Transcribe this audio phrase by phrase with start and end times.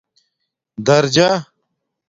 [0.85, 1.29] دَرجہ